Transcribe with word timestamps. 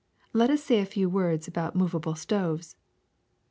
Let 0.33 0.49
us 0.49 0.63
say 0.63 0.79
a 0.79 0.85
few 0.87 1.09
words 1.11 1.47
about 1.47 1.77
mov 1.77 1.93
able 1.93 2.15
stoves. 2.15 2.75